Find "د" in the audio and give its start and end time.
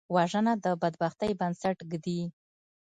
0.63-0.65